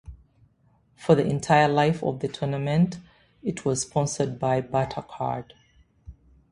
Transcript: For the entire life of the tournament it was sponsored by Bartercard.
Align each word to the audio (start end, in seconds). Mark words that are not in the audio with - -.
For 0.95 1.13
the 1.13 1.27
entire 1.27 1.67
life 1.67 2.01
of 2.03 2.21
the 2.21 2.27
tournament 2.27 2.97
it 3.43 3.65
was 3.65 3.83
sponsored 3.83 4.39
by 4.39 4.59
Bartercard. 4.59 5.51